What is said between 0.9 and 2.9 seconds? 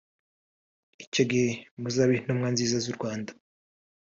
icyo gihe muzabe intumwa nziza